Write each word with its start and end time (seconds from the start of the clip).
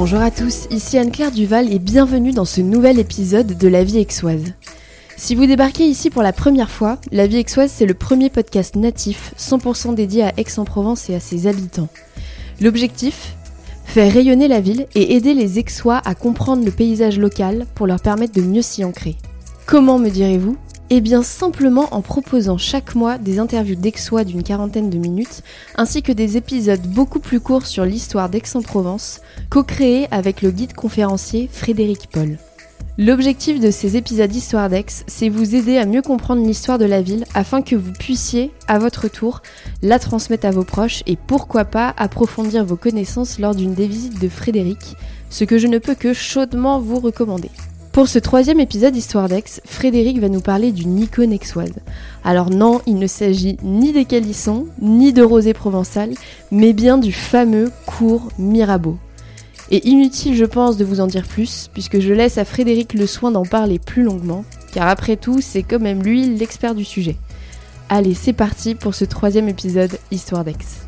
Bonjour 0.00 0.20
à 0.20 0.30
tous, 0.30 0.68
ici 0.70 0.96
Anne-Claire 0.96 1.32
Duval 1.32 1.72
et 1.72 1.80
bienvenue 1.80 2.30
dans 2.30 2.44
ce 2.44 2.60
nouvel 2.60 3.00
épisode 3.00 3.58
de 3.58 3.66
La 3.66 3.82
vie 3.82 3.98
aixoise. 3.98 4.54
Si 5.16 5.34
vous 5.34 5.44
débarquez 5.44 5.86
ici 5.86 6.08
pour 6.08 6.22
la 6.22 6.32
première 6.32 6.70
fois, 6.70 6.98
La 7.10 7.26
vie 7.26 7.38
aixoise 7.38 7.72
c'est 7.74 7.84
le 7.84 7.94
premier 7.94 8.30
podcast 8.30 8.76
natif 8.76 9.34
100% 9.36 9.96
dédié 9.96 10.22
à 10.22 10.32
Aix-en-Provence 10.36 11.10
et 11.10 11.16
à 11.16 11.20
ses 11.20 11.48
habitants. 11.48 11.88
L'objectif? 12.60 13.34
Faire 13.86 14.12
rayonner 14.12 14.46
la 14.46 14.60
ville 14.60 14.86
et 14.94 15.16
aider 15.16 15.34
les 15.34 15.58
Aixois 15.58 16.00
à 16.04 16.14
comprendre 16.14 16.64
le 16.64 16.70
paysage 16.70 17.18
local 17.18 17.66
pour 17.74 17.88
leur 17.88 18.00
permettre 18.00 18.34
de 18.34 18.42
mieux 18.42 18.62
s'y 18.62 18.84
ancrer. 18.84 19.16
Comment 19.66 19.98
me 19.98 20.10
direz-vous? 20.10 20.56
Eh 20.90 21.00
bien 21.00 21.22
simplement 21.22 21.88
en 21.90 22.00
proposant 22.00 22.58
chaque 22.58 22.94
mois 22.94 23.18
des 23.18 23.38
interviews 23.38 23.74
d'Aixois 23.74 24.24
d'une 24.24 24.42
quarantaine 24.42 24.90
de 24.90 24.98
minutes, 24.98 25.42
ainsi 25.76 26.02
que 26.02 26.12
des 26.12 26.36
épisodes 26.36 26.86
beaucoup 26.86 27.20
plus 27.20 27.40
courts 27.40 27.66
sur 27.66 27.84
l'histoire 27.84 28.28
d'Aix-en-Provence, 28.28 29.20
co-créés 29.50 30.08
avec 30.10 30.42
le 30.42 30.50
guide 30.50 30.74
conférencier 30.74 31.48
Frédéric 31.52 32.08
Paul. 32.10 32.38
L'objectif 33.00 33.60
de 33.60 33.70
ces 33.70 33.96
épisodes 33.96 34.28
d'Histoire 34.28 34.68
d'Aix, 34.68 35.04
c'est 35.06 35.28
vous 35.28 35.54
aider 35.54 35.78
à 35.78 35.86
mieux 35.86 36.02
comprendre 36.02 36.44
l'histoire 36.44 36.78
de 36.78 36.84
la 36.84 37.00
ville 37.00 37.26
afin 37.32 37.62
que 37.62 37.76
vous 37.76 37.92
puissiez, 37.92 38.50
à 38.66 38.80
votre 38.80 39.06
tour, 39.06 39.42
la 39.82 40.00
transmettre 40.00 40.46
à 40.46 40.50
vos 40.50 40.64
proches 40.64 41.04
et 41.06 41.14
pourquoi 41.14 41.64
pas 41.64 41.94
approfondir 41.96 42.64
vos 42.64 42.74
connaissances 42.74 43.38
lors 43.38 43.54
d'une 43.54 43.74
des 43.74 43.86
visites 43.86 44.20
de 44.20 44.28
Frédéric, 44.28 44.96
ce 45.30 45.44
que 45.44 45.58
je 45.58 45.68
ne 45.68 45.78
peux 45.78 45.94
que 45.94 46.12
chaudement 46.12 46.80
vous 46.80 46.98
recommander. 46.98 47.50
Pour 47.98 48.06
ce 48.06 48.20
troisième 48.20 48.60
épisode 48.60 48.94
Histoire 48.94 49.28
d'Aix, 49.28 49.60
Frédéric 49.64 50.20
va 50.20 50.28
nous 50.28 50.40
parler 50.40 50.70
d'une 50.70 51.00
icône 51.00 51.32
aixoise. 51.32 51.74
Alors 52.22 52.48
non, 52.48 52.80
il 52.86 52.94
ne 52.94 53.08
s'agit 53.08 53.56
ni 53.64 53.92
des 53.92 54.04
calissons, 54.04 54.68
ni 54.80 55.12
de 55.12 55.24
rosé 55.24 55.52
provençal, 55.52 56.10
mais 56.52 56.72
bien 56.72 56.98
du 56.98 57.10
fameux 57.10 57.72
cours 57.86 58.28
Mirabeau. 58.38 58.98
Et 59.72 59.88
inutile 59.88 60.36
je 60.36 60.44
pense 60.44 60.76
de 60.76 60.84
vous 60.84 61.00
en 61.00 61.08
dire 61.08 61.26
plus, 61.26 61.70
puisque 61.72 61.98
je 61.98 62.12
laisse 62.12 62.38
à 62.38 62.44
Frédéric 62.44 62.94
le 62.94 63.08
soin 63.08 63.32
d'en 63.32 63.42
parler 63.42 63.80
plus 63.80 64.04
longuement, 64.04 64.44
car 64.72 64.86
après 64.86 65.16
tout, 65.16 65.40
c'est 65.40 65.64
quand 65.64 65.80
même 65.80 66.04
lui 66.04 66.24
l'expert 66.36 66.76
du 66.76 66.84
sujet. 66.84 67.16
Allez, 67.88 68.14
c'est 68.14 68.32
parti 68.32 68.76
pour 68.76 68.94
ce 68.94 69.06
troisième 69.06 69.48
épisode 69.48 69.98
Histoire 70.12 70.44
d'Aix. 70.44 70.87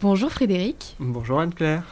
Bonjour 0.00 0.32
Frédéric. 0.32 0.96
Bonjour 0.98 1.40
Anne-Claire. 1.40 1.82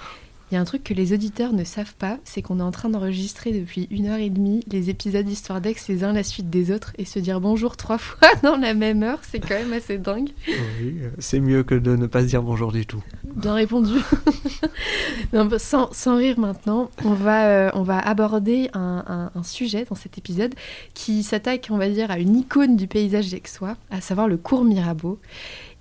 Il 0.50 0.54
y 0.54 0.56
a 0.56 0.60
un 0.62 0.64
truc 0.64 0.82
que 0.82 0.94
les 0.94 1.12
auditeurs 1.12 1.52
ne 1.52 1.62
savent 1.62 1.94
pas, 1.94 2.16
c'est 2.24 2.40
qu'on 2.40 2.58
est 2.58 2.62
en 2.62 2.70
train 2.70 2.88
d'enregistrer 2.88 3.52
depuis 3.52 3.86
une 3.90 4.06
heure 4.06 4.18
et 4.18 4.30
demie 4.30 4.64
les 4.70 4.88
épisodes 4.88 5.26
d'Histoire 5.26 5.60
d'Aix 5.60 5.74
les 5.90 6.04
uns 6.04 6.14
la 6.14 6.22
suite 6.22 6.48
des 6.48 6.70
autres 6.70 6.94
et 6.96 7.04
se 7.04 7.18
dire 7.18 7.38
bonjour 7.38 7.76
trois 7.76 7.98
fois 7.98 8.30
dans 8.42 8.56
la 8.56 8.72
même 8.72 9.02
heure, 9.02 9.18
c'est 9.30 9.40
quand 9.40 9.56
même 9.56 9.74
assez 9.74 9.98
dingue. 9.98 10.30
Oui, 10.48 11.00
euh, 11.02 11.10
c'est 11.18 11.38
mieux 11.38 11.64
que 11.64 11.74
de 11.74 11.96
ne 11.96 12.06
pas 12.06 12.22
se 12.22 12.28
dire 12.28 12.42
bonjour 12.42 12.72
du 12.72 12.86
tout. 12.86 13.02
Bien 13.24 13.52
répondu. 13.52 13.92
non, 15.34 15.46
sans, 15.58 15.92
sans, 15.92 16.16
rire 16.16 16.38
maintenant, 16.38 16.90
on 17.04 17.12
va, 17.12 17.48
euh, 17.48 17.70
on 17.74 17.82
va 17.82 17.98
aborder 17.98 18.70
un, 18.72 19.04
un, 19.06 19.38
un, 19.38 19.42
sujet 19.42 19.84
dans 19.84 19.96
cet 19.96 20.16
épisode 20.16 20.54
qui 20.94 21.24
s'attaque, 21.24 21.68
on 21.70 21.76
va 21.76 21.90
dire, 21.90 22.10
à 22.10 22.18
une 22.18 22.36
icône 22.36 22.76
du 22.76 22.86
paysage 22.86 23.28
d'Aixois, 23.28 23.76
à 23.90 24.00
savoir 24.00 24.28
le 24.28 24.38
cours 24.38 24.64
Mirabeau. 24.64 25.20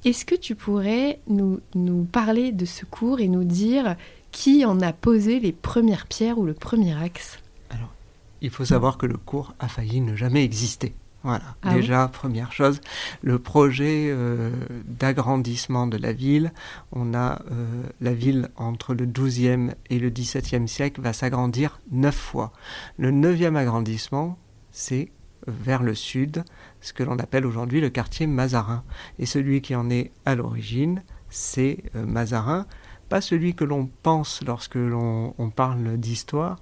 Est-ce 0.05 0.25
que 0.25 0.35
tu 0.35 0.55
pourrais 0.55 1.19
nous, 1.27 1.59
nous 1.75 2.03
parler 2.03 2.51
de 2.51 2.65
ce 2.65 2.85
cours 2.85 3.19
et 3.19 3.27
nous 3.27 3.43
dire 3.43 3.95
qui 4.31 4.65
en 4.65 4.81
a 4.81 4.93
posé 4.93 5.39
les 5.39 5.51
premières 5.51 6.05
pierres 6.07 6.37
ou 6.37 6.45
le 6.45 6.53
premier 6.53 6.95
axe? 6.95 7.39
Alors, 7.69 7.93
il 8.41 8.49
faut 8.49 8.65
savoir 8.65 8.97
que 8.97 9.05
le 9.05 9.17
cours 9.17 9.53
a 9.59 9.67
failli 9.67 10.01
ne 10.01 10.15
jamais 10.15 10.43
exister. 10.43 10.93
Voilà, 11.23 11.55
ah 11.63 11.73
déjà, 11.73 12.05
oui 12.05 12.11
première 12.13 12.53
chose, 12.53 12.79
le 13.21 13.39
projet 13.39 14.07
euh, 14.09 14.51
d'agrandissement 14.85 15.87
de 15.87 15.97
la 15.97 16.13
ville, 16.13 16.53
on 16.91 17.13
a 17.13 17.41
euh, 17.51 17.83
la 17.99 18.13
ville 18.13 18.49
entre 18.55 18.93
le 18.93 19.05
12e 19.05 19.73
et 19.89 19.99
le 19.99 20.09
17e 20.09 20.67
siècle 20.67 21.01
va 21.01 21.13
s'agrandir 21.13 21.81
neuf 21.91 22.15
fois. 22.15 22.53
Le 22.97 23.11
neuvième 23.11 23.55
agrandissement, 23.55 24.37
c'est 24.71 25.09
vers 25.47 25.83
le 25.83 25.95
sud, 25.95 26.43
ce 26.81 26.93
que 26.93 27.03
l'on 27.03 27.17
appelle 27.19 27.45
aujourd'hui 27.45 27.81
le 27.81 27.89
quartier 27.89 28.27
Mazarin. 28.27 28.83
Et 29.19 29.25
celui 29.25 29.61
qui 29.61 29.75
en 29.75 29.89
est 29.89 30.11
à 30.25 30.35
l'origine, 30.35 31.03
c'est 31.29 31.83
euh, 31.95 32.05
Mazarin, 32.05 32.65
pas 33.09 33.21
celui 33.21 33.55
que 33.55 33.63
l'on 33.63 33.89
pense 34.03 34.43
lorsque 34.45 34.75
l'on 34.75 35.33
parle 35.55 35.97
d'histoire, 35.97 36.59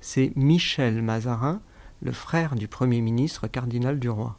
c'est 0.00 0.32
Michel 0.36 1.02
Mazarin, 1.02 1.60
le 2.02 2.12
frère 2.12 2.56
du 2.56 2.68
Premier 2.68 3.00
ministre 3.00 3.46
cardinal 3.46 3.98
du 3.98 4.10
roi. 4.10 4.38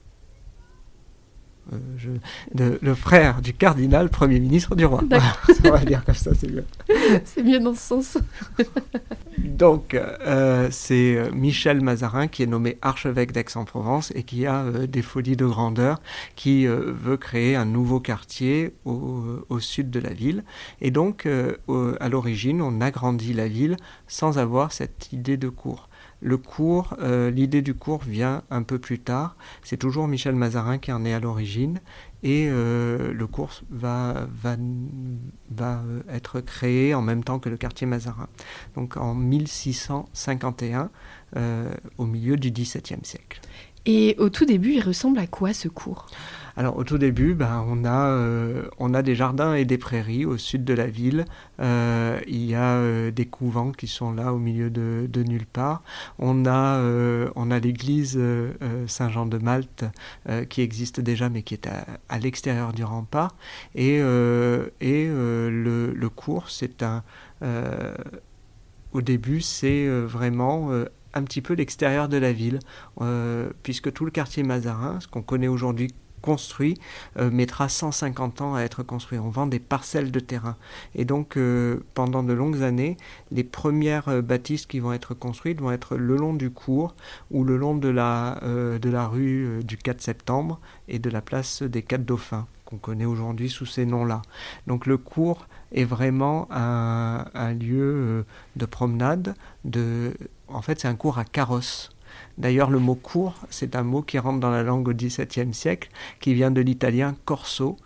Euh, 1.73 1.77
je, 1.97 2.11
de, 2.53 2.77
le 2.81 2.93
frère 2.93 3.41
du 3.41 3.53
cardinal 3.53 4.09
Premier 4.09 4.39
ministre 4.39 4.75
du 4.75 4.85
roi. 4.85 5.01
on 5.65 5.71
va 5.71 5.83
dire 5.83 6.03
comme 6.05 6.13
ça, 6.13 6.31
c'est 6.35 6.51
mieux. 6.51 6.65
c'est 7.25 7.41
mieux 7.43 7.59
dans 7.59 7.73
ce 7.73 7.81
sens. 7.81 8.17
Donc, 9.55 9.93
euh, 9.93 10.67
c'est 10.69 11.31
Michel 11.31 11.79
Mazarin 11.79 12.27
qui 12.27 12.43
est 12.43 12.45
nommé 12.45 12.77
archevêque 12.81 13.31
d'Aix-en-Provence 13.31 14.11
et 14.13 14.23
qui 14.23 14.45
a 14.45 14.63
euh, 14.63 14.85
des 14.85 15.01
folies 15.01 15.37
de 15.37 15.45
grandeur, 15.45 16.01
qui 16.35 16.67
euh, 16.67 16.91
veut 16.91 17.15
créer 17.15 17.55
un 17.55 17.63
nouveau 17.63 18.01
quartier 18.01 18.73
au, 18.83 19.59
sud 19.59 19.91
de 19.91 20.01
la 20.01 20.11
ville. 20.11 20.43
Et 20.81 20.91
donc, 20.91 21.25
à 21.25 22.09
l'origine, 22.09 22.61
on 22.61 22.81
agrandit 22.81 23.31
la 23.33 23.47
ville 23.47 23.77
sans 24.07 24.37
avoir 24.37 24.73
cette 24.73 25.13
idée 25.13 25.37
de 25.37 25.47
cours. 25.47 25.87
Le 26.21 26.37
cours, 26.37 26.95
euh, 27.01 27.29
l'idée 27.29 27.61
du 27.61 27.73
cours 27.73 28.01
vient 28.01 28.41
un 28.49 28.63
peu 28.63 28.79
plus 28.79 28.99
tard. 28.99 29.35
C'est 29.63 29.77
toujours 29.77 30.07
Michel 30.07 30.33
Mazarin 30.33 30.77
qui 30.77 30.91
en 30.91 31.05
est 31.05 31.13
à 31.13 31.19
l'origine. 31.19 31.81
Et 32.25 32.47
euh, 32.49 33.13
le 33.13 33.27
cours 33.27 33.61
va, 33.69 34.27
être 36.09 36.41
créé 36.41 36.95
en 36.95 37.03
même 37.03 37.23
temps 37.23 37.37
que 37.37 37.49
le 37.49 37.55
quartier 37.55 37.85
Mazarin. 37.85 38.27
Donc 38.73 38.97
en 38.97 39.13
1651, 39.13 40.89
euh, 41.37 41.71
au 41.99 42.05
milieu 42.05 42.35
du 42.35 42.49
XVIIe 42.49 43.03
siècle. 43.03 43.41
Et 43.85 44.15
au 44.17 44.29
tout 44.29 44.45
début, 44.45 44.73
il 44.73 44.81
ressemble 44.81 45.19
à 45.19 45.27
quoi 45.27 45.53
ce 45.53 45.67
cours? 45.67 46.07
Alors 46.57 46.77
au 46.77 46.83
tout 46.83 46.97
début, 46.97 47.33
ben, 47.33 47.65
on, 47.67 47.83
a, 47.83 48.07
euh, 48.07 48.63
on 48.79 48.93
a 48.93 49.01
des 49.01 49.15
jardins 49.15 49.55
et 49.55 49.65
des 49.65 49.77
prairies 49.77 50.25
au 50.25 50.37
sud 50.37 50.63
de 50.63 50.73
la 50.73 50.87
ville. 50.87 51.25
Euh, 51.59 52.19
il 52.27 52.45
y 52.45 52.55
a 52.55 52.75
euh, 52.75 53.11
des 53.11 53.25
couvents 53.25 53.71
qui 53.71 53.87
sont 53.87 54.13
là 54.13 54.33
au 54.33 54.37
milieu 54.37 54.69
de, 54.69 55.07
de 55.09 55.23
nulle 55.23 55.45
part. 55.45 55.83
On 56.17 56.45
a, 56.45 56.79
a 57.51 57.59
l'église 57.59 58.19
Saint-Jean 58.87 59.25
de 59.25 59.37
Malte 59.37 59.85
qui 60.49 60.61
existe 60.61 60.99
déjà 60.99 61.29
mais 61.29 61.41
qui 61.41 61.53
est 61.53 61.67
à, 61.67 61.85
à 62.09 62.19
l'extérieur 62.19 62.73
du 62.73 62.83
rempart. 62.83 63.35
Et, 63.75 63.97
et 63.97 65.07
le, 65.07 66.09
cours, 66.15 66.49
c'est 66.49 66.83
un... 66.83 67.03
au 68.93 69.01
début, 69.01 69.41
c'est 69.41 69.87
vraiment 69.87 70.71
un 71.13 71.23
petit 71.23 71.41
peu 71.41 71.53
l'extérieur 71.53 72.09
de 72.09 72.17
la 72.17 72.33
ville, 72.33 72.59
puisque 73.63 73.93
tout 73.93 74.05
le 74.05 74.11
quartier 74.11 74.43
Mazarin, 74.43 74.99
ce 74.99 75.07
qu'on 75.07 75.21
connaît 75.21 75.47
aujourd'hui 75.47 75.89
construit 76.25 76.79
euh, 77.17 77.29
mettra 77.29 77.69
150 77.69 78.41
ans 78.41 78.55
à 78.55 78.61
être 78.61 78.81
construit. 78.81 79.19
On 79.19 79.29
vend 79.29 79.45
des 79.45 79.59
parcelles 79.59 80.11
de 80.11 80.19
terrain. 80.19 80.57
Et 80.95 81.05
donc, 81.05 81.37
euh, 81.37 81.81
pendant 81.93 82.23
de 82.23 82.33
longues 82.33 82.63
années, 82.63 82.97
les 83.31 83.43
premières 83.43 84.09
euh, 84.09 84.21
bâtisses 84.23 84.65
qui 84.65 84.79
vont 84.79 84.91
être 84.91 85.13
construites 85.13 85.61
vont 85.61 85.71
être 85.71 85.95
le 85.95 86.17
long 86.17 86.33
du 86.33 86.49
cours 86.49 86.95
ou 87.29 87.43
le 87.43 87.57
long 87.57 87.75
de 87.75 87.89
la, 87.89 88.39
rue 89.07 89.63
du 89.63 89.77
4 89.77 90.01
septembre 90.01 90.59
et 90.87 90.97
de 90.97 91.09
la 91.11 91.21
place 91.21 91.61
des 91.61 91.83
Quatre 91.83 92.05
Dauphins, 92.05 92.47
qu'on 92.65 92.77
connaît 92.77 93.05
aujourd'hui 93.05 93.49
sous 93.49 93.67
ces 93.67 93.85
noms-là. 93.85 94.23
Donc, 94.65 94.87
le 94.87 94.97
cours 94.97 95.47
est 95.71 95.83
vraiment 95.83 96.47
un, 96.49 97.53
lieu 97.53 98.25
de 98.55 98.65
promenade. 98.65 99.35
De, 99.63 100.13
en 100.47 100.61
fait, 100.61 100.79
c'est 100.79 100.87
un 100.87 100.95
cours 100.95 101.19
à 101.19 101.25
carrosse. 101.25 101.94
D'ailleurs, 102.37 102.69
le 102.69 102.79
mot 102.79 102.95
cours, 102.95 103.35
c'est 103.49 103.75
un 103.75 103.83
mot 103.83 104.01
qui 104.01 104.19
rentre 104.19 104.39
dans 104.39 104.51
la 104.51 104.63
langue 104.63 104.87
au 104.87 104.93
XVIIe 104.93 105.53
siècle, 105.53 105.89
qui 106.19 106.33
vient 106.33 106.51
de 106.51 106.61
l'italien 106.61 107.15
corso. 107.25 107.77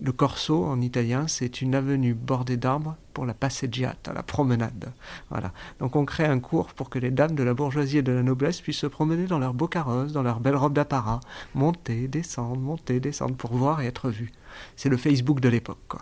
Le 0.00 0.12
corso, 0.12 0.64
en 0.64 0.80
italien, 0.80 1.26
c'est 1.28 1.62
une 1.62 1.74
avenue 1.74 2.14
bordée 2.14 2.56
d'arbres 2.56 2.96
pour 3.14 3.24
la 3.26 3.32
passeggiata, 3.32 4.12
la 4.12 4.22
promenade. 4.22 4.92
Voilà. 5.30 5.52
Donc 5.78 5.94
on 5.96 6.04
crée 6.04 6.26
un 6.26 6.40
cours 6.40 6.74
pour 6.74 6.90
que 6.90 6.98
les 6.98 7.12
dames 7.12 7.36
de 7.36 7.44
la 7.44 7.54
bourgeoisie 7.54 7.98
et 7.98 8.02
de 8.02 8.12
la 8.12 8.22
noblesse 8.22 8.60
puissent 8.60 8.78
se 8.78 8.86
promener 8.88 9.26
dans 9.26 9.38
leurs 9.38 9.54
beaux 9.54 9.68
carrosses, 9.68 10.12
dans 10.12 10.22
leurs 10.22 10.40
belles 10.40 10.56
robes 10.56 10.74
d'apparat, 10.74 11.20
monter, 11.54 12.08
descendre, 12.08 12.58
monter, 12.58 12.98
descendre, 12.98 13.36
pour 13.36 13.54
voir 13.54 13.80
et 13.80 13.86
être 13.86 14.10
vues. 14.10 14.32
C'est 14.76 14.88
le 14.88 14.96
Facebook 14.96 15.40
de 15.40 15.48
l'époque. 15.48 15.96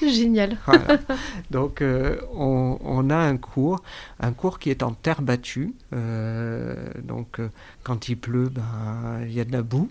Génial. 0.08 0.56
Donc 1.50 1.82
euh, 1.82 2.20
on, 2.32 3.10
a 3.10 3.16
un 3.16 3.36
cours, 3.36 3.82
un 4.18 4.32
cours 4.32 4.58
qui 4.58 4.70
est 4.70 4.82
en 4.82 4.92
terre 4.92 5.20
battue. 5.22 5.74
Euh, 5.92 6.74
donc 7.02 7.38
euh, 7.38 7.48
quand 7.82 8.08
il 8.08 8.16
pleut, 8.16 8.48
ben, 8.48 9.20
il 9.24 9.32
y 9.32 9.40
a 9.40 9.44
de 9.44 9.52
la 9.52 9.62
boue. 9.62 9.88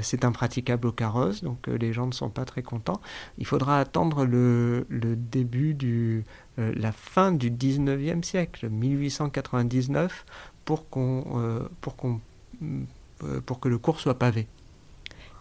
C'est 0.00 0.24
impraticable 0.24 0.88
au 0.88 0.92
carrosse, 0.92 1.44
donc 1.44 1.66
les 1.66 1.92
gens 1.92 2.06
ne 2.06 2.12
sont 2.12 2.30
pas 2.30 2.46
très 2.46 2.62
contents. 2.62 3.00
Il 3.36 3.44
faudra 3.46 3.78
attendre 3.78 4.24
le, 4.24 4.86
début 4.90 5.74
du, 5.74 6.24
la 6.56 6.92
fin 6.92 7.30
du 7.30 7.50
19e 7.50 8.22
siècle, 8.22 8.70
1899, 8.70 10.24
pour 10.64 10.88
qu'on 10.88 11.68
pour 11.82 11.96
qu'on 11.96 12.20
pour 13.44 13.60
que 13.60 13.68
le 13.68 13.76
cours 13.76 14.00
soit 14.00 14.18
pavé. 14.18 14.46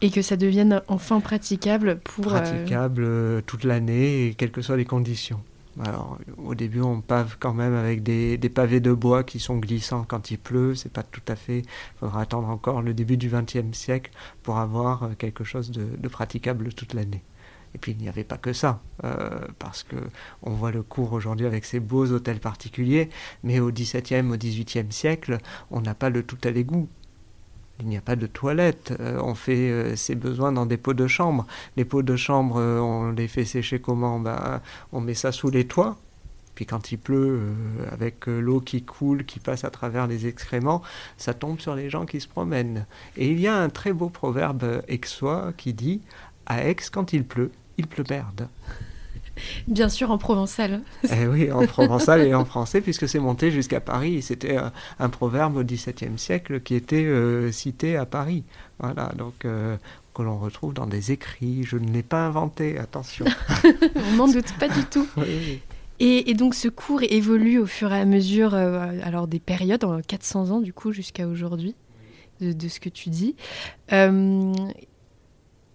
Et 0.01 0.11
que 0.11 0.21
ça 0.21 0.37
devienne 0.37 0.81
enfin 0.87 1.19
praticable 1.19 1.99
pour... 1.99 2.25
Praticable 2.25 3.43
toute 3.43 3.63
l'année, 3.63 4.27
et 4.27 4.33
quelles 4.33 4.51
que 4.51 4.61
soient 4.61 4.77
les 4.77 4.85
conditions. 4.85 5.41
Alors, 5.81 6.17
au 6.37 6.55
début, 6.55 6.81
on 6.81 6.99
pave 6.99 7.37
quand 7.39 7.53
même 7.53 7.73
avec 7.73 8.03
des, 8.03 8.37
pavés 8.49 8.81
de 8.81 8.91
bois 8.91 9.23
qui 9.23 9.39
sont 9.39 9.57
glissants 9.57 10.03
quand 10.03 10.29
il 10.29 10.37
pleut. 10.37 10.75
C'est 10.75 10.91
pas 10.91 11.03
tout 11.03 11.21
à 11.27 11.35
fait. 11.35 11.59
Il 11.59 11.99
faudra 11.99 12.21
attendre 12.21 12.49
encore 12.49 12.81
le 12.81 12.93
début 12.93 13.17
du 13.17 13.29
XXe 13.29 13.77
siècle 13.77 14.11
pour 14.43 14.57
avoir 14.57 15.03
euh, 15.03 15.09
quelque 15.17 15.43
chose 15.43 15.71
de, 15.71 16.07
praticable 16.09 16.73
toute 16.73 16.93
l'année. 16.93 17.23
Et 17.75 17.77
puis 17.77 17.91
il 17.91 17.99
n'y 17.99 18.09
avait 18.09 18.23
pas 18.23 18.37
que 18.37 18.51
ça, 18.51 18.81
euh, 19.03 19.41
parce 19.59 19.83
que 19.83 19.95
on 20.41 20.51
voit 20.51 20.71
le 20.71 20.81
cours 20.81 21.13
aujourd'hui 21.13 21.45
avec 21.45 21.65
ces 21.65 21.79
beaux 21.79 22.11
hôtels 22.11 22.39
particuliers, 22.39 23.09
mais 23.43 23.59
au 23.59 23.71
XVIIe, 23.71 24.27
au 24.27 24.37
XVIIIe 24.37 24.91
siècle, 24.91 25.37
on 25.69 25.81
n'a 25.81 25.93
pas 25.93 26.09
le 26.09 26.23
tout 26.23 26.39
à 26.43 26.49
l'égout 26.49 26.89
il 27.81 27.87
n'y 27.87 27.97
a 27.97 28.01
pas 28.01 28.15
de 28.15 28.27
toilette. 28.27 28.93
Euh, 28.99 29.19
on 29.21 29.35
fait 29.35 29.69
euh, 29.69 29.95
ses 29.95 30.15
besoins 30.15 30.51
dans 30.51 30.65
des 30.65 30.77
pots 30.77 30.93
de 30.93 31.07
chambre. 31.07 31.45
Les 31.77 31.85
pots 31.85 32.03
de 32.03 32.15
chambre, 32.15 32.57
euh, 32.57 32.79
on 32.79 33.11
les 33.11 33.27
fait 33.27 33.45
sécher 33.45 33.79
comment? 33.79 34.19
Ben, 34.19 34.61
On 34.91 35.01
met 35.01 35.13
ça 35.13 35.31
sous 35.31 35.49
les 35.49 35.65
toits. 35.65 35.97
Puis 36.55 36.65
quand 36.65 36.91
il 36.91 36.97
pleut, 36.97 37.39
avec 37.89 38.25
l'eau 38.27 38.59
qui 38.59 38.83
coule, 38.83 39.23
qui 39.23 39.39
passe 39.39 39.63
à 39.63 39.69
travers 39.69 40.07
les 40.07 40.27
excréments, 40.27 40.81
ça 41.17 41.33
tombe 41.33 41.61
sur 41.61 41.73
les 41.73 41.89
gens 41.89 42.05
qui 42.05 42.19
se 42.19 42.27
promènent. 42.27 42.85
Et 43.15 43.31
il 43.31 43.39
y 43.39 43.47
a 43.47 43.55
un 43.55 43.69
très 43.69 43.93
beau 43.93 44.09
proverbe 44.09 44.81
aixois 44.89 45.53
qui 45.55 45.73
dit 45.73 46.01
À 46.45 46.65
Aix, 46.65 46.75
quand 46.91 47.13
il 47.13 47.23
pleut, 47.23 47.51
il 47.77 47.87
pleut 47.87 48.03
merde. 48.09 48.49
Bien 49.67 49.89
sûr, 49.89 50.11
en 50.11 50.17
provençal. 50.17 50.81
Eh 51.11 51.27
oui, 51.27 51.51
en 51.51 51.65
provençal 51.65 52.21
et 52.21 52.33
en 52.33 52.45
français, 52.45 52.81
puisque 52.81 53.07
c'est 53.07 53.19
monté 53.19 53.51
jusqu'à 53.51 53.79
Paris. 53.79 54.21
C'était 54.21 54.57
un, 54.99 55.09
proverbe 55.09 55.57
au 55.57 55.63
XVIIe 55.63 56.17
siècle 56.17 56.61
qui 56.61 56.75
était 56.75 57.05
euh, 57.05 57.51
cité 57.51 57.97
à 57.97 58.05
Paris. 58.05 58.43
Voilà, 58.79 59.11
donc 59.17 59.45
euh, 59.45 59.75
que 60.13 60.21
l'on 60.21 60.37
retrouve 60.37 60.73
dans 60.73 60.87
des 60.87 61.11
écrits. 61.11 61.63
Je 61.63 61.77
ne 61.77 61.91
l'ai 61.91 62.03
pas 62.03 62.25
inventé, 62.25 62.77
attention. 62.77 63.25
On 63.95 64.15
n'en 64.15 64.27
doute 64.27 64.53
pas 64.59 64.67
du 64.67 64.83
tout. 64.85 65.07
Et, 66.01 66.33
donc 66.33 66.55
ce 66.55 66.69
cours 66.69 67.01
évolue 67.03 67.59
au 67.59 67.65
fur 67.65 67.91
et 67.91 67.99
à 67.99 68.05
mesure 68.05 68.53
euh, 68.53 68.87
alors 69.03 69.27
des 69.27 69.39
périodes, 69.39 69.83
en 69.83 69.99
400 69.99 70.49
ans 70.49 70.61
du 70.61 70.71
coup 70.71 70.93
jusqu'à 70.93 71.27
aujourd'hui, 71.27 71.75
de, 72.39 72.69
ce 72.69 72.79
que 72.79 72.87
tu 72.87 73.09
dis. 73.09 73.35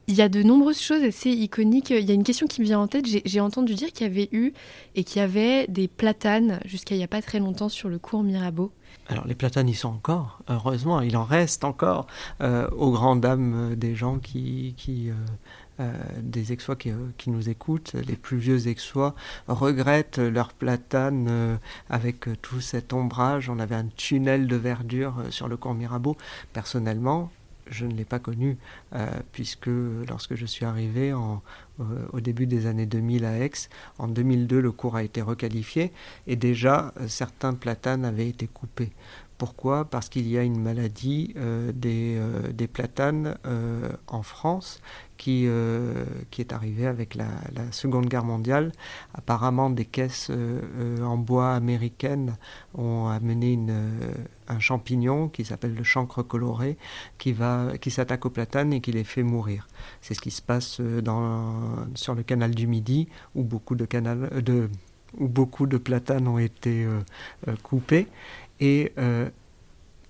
Il 0.07 0.15
y 0.15 0.23
a 0.23 0.29
de 0.29 0.43
nombreuses 0.43 0.81
choses 0.81 1.03
assez 1.03 1.31
iconiques. 1.31 1.91
Il 1.91 2.05
y 2.05 2.11
a 2.11 2.15
une 2.15 2.25
question 2.25 2.47
qui 2.47 2.61
me 2.61 2.67
vient 2.67 2.79
en 2.79 2.89
tête. 2.89 3.07
J'ai 3.07 3.41
entendu 3.41 3.75
dire 3.75 3.91
qu'il 3.91 4.07
y 4.07 4.11
avait 4.11 4.29
eu 4.33 4.53
et 4.95 5.05
qu'il 5.05 5.21
y 5.21 5.25
avait 5.25 5.67
des 5.69 5.89
platanes 5.89 6.61
jusqu'à 6.67 6.95
il 6.95 6.99
n'y 6.99 7.05
a 7.05 7.09
pas 7.09 7.23
très 7.23 7.39
longtemps 7.39 7.71
sur 7.71 7.89
le 7.89 7.99
cours 7.99 8.23
Mirabeau. 8.23 8.71
Alors 9.09 9.27
les 9.27 9.35
platanes, 9.35 9.69
ils 9.69 9.77
sont 9.77 9.89
encore, 9.89 10.41
heureusement, 10.49 11.01
il 11.01 11.17
en 11.17 11.25
reste 11.25 11.65
encore 11.65 12.07
euh, 12.41 12.69
aux 12.71 12.91
grandes 12.91 13.21
dames 13.21 13.75
des 13.75 13.95
gens 13.95 14.19
qui, 14.19 14.75
euh, 14.89 15.13
euh, 15.81 15.93
des 16.23 16.53
Aixois 16.53 16.77
qui, 16.77 16.91
nous 17.27 17.49
écoutent, 17.49 17.93
les 17.95 18.17
plus 18.17 18.39
vieux 18.39 18.67
Aixois, 18.67 19.15
regrettent 19.47 20.19
leurs 20.19 20.53
platanes 20.53 21.59
avec 21.91 22.29
tout 22.41 22.61
cet 22.61 22.93
ombrage. 22.93 23.51
On 23.51 23.59
avait 23.59 23.75
un 23.75 23.89
tunnel 23.97 24.47
de 24.47 24.57
verdure 24.57 25.17
sur 25.31 25.49
le 25.49 25.57
cours 25.57 25.75
Mirabeau. 25.75 26.17
Personnellement, 26.53 27.31
je 27.71 27.87
ne 27.87 27.95
l'ai 27.95 28.05
pas 28.05 28.19
connu, 28.19 28.57
euh, 28.95 29.07
puisque 29.33 29.71
lorsque 30.09 30.35
je 30.35 30.47
suis 30.47 30.65
arrivé 30.65 31.13
euh, 31.13 31.37
au 32.13 32.21
début 32.21 32.47
des 32.47 32.67
années 32.67 32.87
2000 32.87 33.25
à 33.25 33.39
Aix, 33.39 33.51
en 33.99 34.09
2002, 34.09 34.61
le 34.61 34.73
cours 34.73 34.97
a 34.97 35.03
été 35.03 35.23
requalifié 35.23 35.93
et 36.27 36.37
déjà 36.37 36.93
euh, 37.01 37.09
certains 37.09 37.55
platanes 37.55 38.05
avaient 38.05 38.29
été 38.29 38.47
coupés. 38.47 38.93
Pourquoi? 39.39 39.85
Parce 39.85 40.09
qu'il 40.09 40.29
y 40.29 40.39
a 40.39 40.43
une 40.43 40.61
maladie 40.61 41.35
des, 41.75 42.21
des, 42.53 42.69
platanes 42.69 43.37
en 44.07 44.23
France 44.23 44.81
qui, 45.17 45.45
euh, 45.47 46.05
qui 46.31 46.41
est 46.41 46.53
arrivé 46.53 46.87
avec 46.87 47.15
la, 47.15 47.27
Seconde 47.71 48.07
Guerre 48.07 48.25
mondiale. 48.25 48.73
Apparemment, 49.15 49.71
des 49.71 49.85
caisses 49.85 50.29
euh, 50.31 50.61
euh, 50.79 51.03
en 51.03 51.17
bois 51.17 51.55
américaines 51.55 52.37
ont 52.75 53.09
amené 53.09 53.59
un 54.49 54.59
champignon 54.59 55.29
qui 55.29 55.45
s'appelle 55.45 55.75
le 55.75 55.85
chancre 55.85 56.23
coloré, 56.23 56.77
qui, 57.19 57.35
qui 57.81 57.91
s'attaque 57.91 58.27
aux 58.27 58.31
platanes 58.31 58.73
et 58.73 58.81
qui 58.81 58.93
les 58.93 59.05
fait 59.05 59.23
mourir. 59.23 59.67
C'est 60.01 60.15
ce 60.15 60.21
qui 60.21 60.31
se 60.31 60.43
passe 60.43 60.81
sur 61.95 62.15
le 62.15 62.23
canal 62.23 62.55
du 62.55 62.67
Midi, 62.67 63.09
où 63.35 63.45
beaucoup 63.45 63.75
de, 63.77 63.87
de, 64.41 64.69
où 65.19 65.29
beaucoup 65.29 65.67
de 65.67 65.79
platanes 65.79 66.29
ont 66.29 66.39
été 66.39 66.87
coupés. 67.63 68.09
Et 68.61 68.93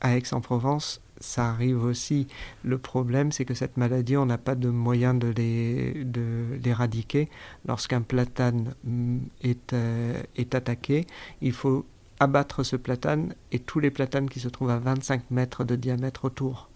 à 0.00 0.16
Aix-en-Provence, 0.16 1.00
ça 1.20 1.48
arrive 1.48 1.82
aussi. 1.82 2.26
Le 2.62 2.78
problème, 2.78 3.32
c'est 3.32 3.44
que 3.44 3.54
cette 3.54 3.76
maladie, 3.76 4.16
on 4.16 4.26
n'a 4.26 4.38
pas 4.38 4.54
de 4.54 4.68
moyen 4.68 5.14
de 5.14 5.32
l'éradiquer. 6.62 7.28
Lorsqu'un 7.66 8.02
platane 8.02 8.74
mm, 8.84 9.18
est, 9.42 9.72
euh, 9.72 10.22
est 10.36 10.54
attaqué, 10.54 11.06
il 11.40 11.52
faut 11.52 11.86
abattre 12.20 12.62
ce 12.62 12.76
platane 12.76 13.34
et 13.50 13.58
tous 13.58 13.80
les 13.80 13.90
platanes 13.90 14.28
qui 14.28 14.40
se 14.40 14.48
trouvent 14.48 14.70
à 14.70 14.78
25 14.78 15.30
mètres 15.30 15.64
de 15.64 15.76
diamètre 15.76 16.24
autour. 16.26 16.68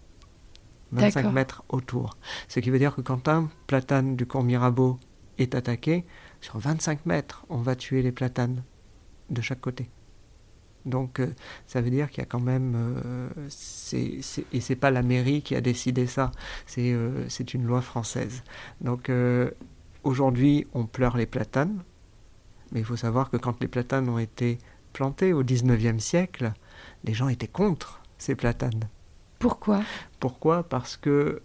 25 0.92 1.32
mètres 1.32 1.62
autour. 1.68 2.16
Ce 2.48 2.60
qui 2.60 2.70
veut 2.70 2.78
dire 2.78 2.94
que 2.94 3.02
quand 3.02 3.28
un 3.28 3.50
platane 3.66 4.16
du 4.16 4.26
cours 4.26 4.42
Mirabeau 4.42 4.98
est 5.36 5.54
attaqué, 5.54 6.06
sur 6.40 6.58
25 6.58 7.04
mètres, 7.04 7.44
on 7.50 7.58
va 7.58 7.76
tuer 7.76 8.00
les 8.00 8.12
platanes 8.12 8.62
de 9.28 9.42
chaque 9.42 9.60
côté. 9.60 9.90
Donc 10.88 11.20
euh, 11.20 11.28
ça 11.66 11.80
veut 11.80 11.90
dire 11.90 12.10
qu'il 12.10 12.18
y 12.18 12.22
a 12.22 12.26
quand 12.26 12.40
même... 12.40 12.74
Euh, 12.76 13.28
c'est, 13.48 14.20
et 14.52 14.60
c'est 14.60 14.76
pas 14.76 14.90
la 14.90 15.02
mairie 15.02 15.42
qui 15.42 15.54
a 15.54 15.60
décidé 15.60 16.06
ça, 16.06 16.32
c'est, 16.66 16.92
euh, 16.92 17.28
une 17.54 17.64
loi 17.64 17.80
française. 17.80 18.42
Donc 18.80 19.10
aujourd'hui 20.04 20.66
on 20.74 20.86
pleure 20.86 21.16
les 21.16 21.26
platanes, 21.26 21.82
mais 22.72 22.80
il 22.80 22.84
faut 22.84 22.96
savoir 22.96 23.30
que 23.30 23.36
quand 23.36 23.60
les 23.60 23.68
platanes 23.68 24.08
ont 24.08 24.18
été 24.18 24.58
plantés 24.92 25.32
au 25.32 25.42
19e 25.42 25.98
siècle, 25.98 26.52
les 27.04 27.14
gens 27.14 27.28
étaient 27.28 27.46
contre 27.48 28.02
ces 28.18 28.34
platanes. 28.34 28.88
Pourquoi? 29.38 29.82
Pourquoi? 30.18 30.62
Parce 30.62 30.96
que 30.96 31.40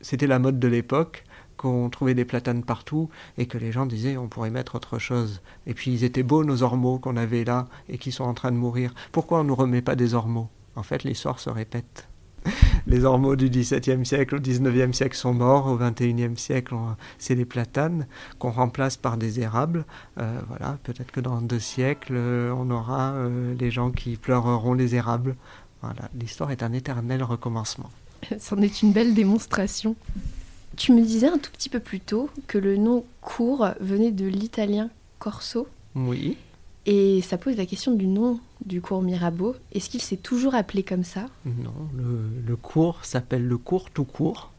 c'était 0.00 0.26
la 0.26 0.38
mode 0.38 0.58
de 0.58 0.68
l'époque 0.68 1.24
qu'on 1.56 1.88
trouvait 1.90 2.14
des 2.14 2.24
platanes 2.24 2.62
partout 2.62 3.08
et 3.38 3.46
que 3.46 3.58
les 3.58 3.72
gens 3.72 3.86
disaient 3.86 4.16
on 4.16 4.28
pourrait 4.28 4.50
mettre 4.50 4.74
autre 4.74 4.98
chose. 4.98 5.40
Et 5.66 5.74
puis 5.74 5.92
ils 5.92 6.04
étaient 6.04 6.22
beaux 6.22 6.44
nos 6.44 6.62
ormeaux 6.62 6.98
qu'on 6.98 7.16
avait 7.16 7.44
là 7.44 7.66
et 7.88 7.98
qui 7.98 8.12
sont 8.12 8.24
en 8.24 8.34
train 8.34 8.52
de 8.52 8.56
mourir. 8.56 8.94
Pourquoi 9.12 9.40
on 9.40 9.42
ne 9.44 9.48
nous 9.48 9.54
remet 9.54 9.82
pas 9.82 9.96
des 9.96 10.14
ormeaux? 10.14 10.48
En 10.74 10.82
fait, 10.82 11.04
l'histoire 11.04 11.40
se 11.40 11.50
répète. 11.50 12.08
Les 12.86 13.04
ormeaux 13.04 13.36
du 13.36 13.48
XVIIe 13.48 14.04
siècle 14.04 14.36
au 14.36 14.40
XIXe 14.40 14.96
siècle 14.96 15.16
sont 15.16 15.34
morts, 15.34 15.66
au 15.66 15.76
XXIe 15.76 16.36
siècle 16.36 16.74
c'est 17.18 17.34
les 17.34 17.44
platanes 17.44 18.06
qu'on 18.38 18.50
remplace 18.50 18.96
par 18.96 19.16
des 19.16 19.40
érables. 19.40 19.84
Euh, 20.18 20.38
voilà, 20.48 20.78
peut-être 20.84 21.10
que 21.10 21.20
dans 21.20 21.40
deux 21.40 21.58
siècles 21.58 22.14
euh, 22.14 22.52
on 22.56 22.70
aura 22.70 23.12
euh, 23.12 23.54
les 23.58 23.70
gens 23.70 23.90
qui 23.90 24.16
pleureront 24.16 24.74
les 24.74 24.94
érables. 24.94 25.36
Voilà, 25.82 26.08
l'histoire 26.14 26.50
est 26.50 26.62
un 26.62 26.72
éternel 26.72 27.22
recommencement. 27.22 27.90
C'en 28.38 28.58
est 28.58 28.82
une 28.82 28.92
belle 28.92 29.14
démonstration. 29.14 29.94
Tu 30.76 30.92
me 30.92 31.02
disais 31.02 31.28
un 31.28 31.38
tout 31.38 31.50
petit 31.50 31.68
peu 31.68 31.80
plus 31.80 32.00
tôt 32.00 32.30
que 32.46 32.58
le 32.58 32.76
nom 32.76 33.04
court 33.20 33.68
venait 33.80 34.12
de 34.12 34.26
l'italien 34.26 34.90
corso. 35.18 35.66
Oui. 35.94 36.36
Et 36.86 37.20
ça 37.22 37.36
pose 37.36 37.56
la 37.56 37.66
question 37.66 37.92
du 37.92 38.06
nom 38.06 38.38
du 38.64 38.80
cours 38.80 39.02
Mirabeau. 39.02 39.56
Est-ce 39.72 39.90
qu'il 39.90 40.00
s'est 40.00 40.16
toujours 40.16 40.54
appelé 40.54 40.84
comme 40.84 41.02
ça? 41.02 41.26
Non, 41.44 41.74
le, 41.96 42.56
cours 42.56 43.04
s'appelle 43.04 43.46
le 43.46 43.58
cours 43.58 43.90
tout 43.90 44.04
court 44.04 44.52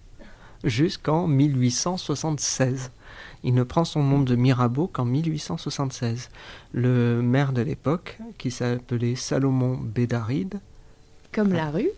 jusqu'en 0.63 1.27
1876. 1.27 2.91
Il 3.43 3.53
ne 3.53 3.63
prend 3.63 3.86
son 3.86 4.03
nom 4.03 4.21
de 4.21 4.36
Mirabeau 4.36 4.88
qu'en 4.88 5.05
1876. 5.05 6.29
Le 6.74 7.21
maire 7.21 7.53
de 7.53 7.62
l'époque, 7.62 8.17
qui 8.38 8.51
s'appelait 8.51 9.15
Salomon 9.15 9.77
Bédaride, 9.77 10.59
comme 11.31 11.53
la 11.53 11.69
rue. 11.69 11.89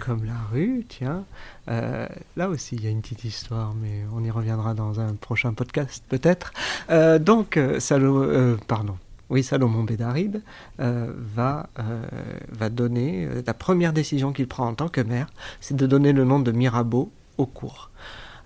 Comme 0.00 0.24
la 0.24 0.38
rue, 0.52 0.84
tiens. 0.88 1.24
Euh, 1.68 2.06
là 2.36 2.48
aussi, 2.48 2.76
il 2.76 2.84
y 2.84 2.86
a 2.86 2.90
une 2.90 3.00
petite 3.00 3.24
histoire, 3.24 3.74
mais 3.74 4.02
on 4.14 4.22
y 4.22 4.30
reviendra 4.30 4.74
dans 4.74 5.00
un 5.00 5.14
prochain 5.14 5.52
podcast, 5.52 6.04
peut-être. 6.08 6.52
Euh, 6.90 7.18
donc, 7.18 7.56
euh, 7.56 7.80
Salo, 7.80 8.56
pardon. 8.66 8.96
Oui, 9.28 9.42
Salomon 9.42 9.82
Bédaride 9.82 10.40
va, 10.78 11.68
va 12.52 12.68
donner 12.68 13.28
la 13.44 13.54
première 13.54 13.92
décision 13.92 14.32
qu'il 14.32 14.46
prend 14.46 14.68
en 14.68 14.74
tant 14.74 14.88
que 14.88 15.00
maire, 15.00 15.26
c'est 15.60 15.74
de 15.74 15.86
donner 15.86 16.12
le 16.12 16.24
nom 16.24 16.38
de 16.38 16.52
Mirabeau 16.52 17.10
au 17.36 17.46
cours. 17.46 17.90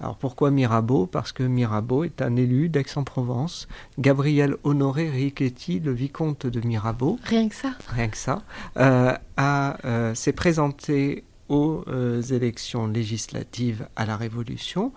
Alors 0.01 0.17
pourquoi 0.17 0.51
Mirabeau? 0.51 1.07
Parce 1.07 1.33
que 1.33 1.43
Mirabeau 1.43 2.05
est 2.05 2.23
un 2.23 2.35
élu 2.37 2.71
d'Aix-en-Provence. 2.71 3.69
Gabriel 3.99 4.57
Honoré 4.65 5.11
Riquetti, 5.11 5.79
le 5.79 5.93
vicomte 5.93 6.47
de 6.47 6.67
Mirabeau. 6.67 7.19
Rien 7.25 7.49
que 7.49 7.55
ça. 7.55 7.75
Rien 7.89 8.09
que 8.09 8.17
ça. 8.17 8.43
Euh, 8.79 9.15
euh, 9.39 10.15
s'est 10.15 10.33
présenté 10.33 11.25
aux 11.51 11.85
euh, 11.89 12.23
élections 12.23 12.87
législatives 12.87 13.89
à 13.95 14.07
la 14.07 14.17
Révolution 14.17 14.93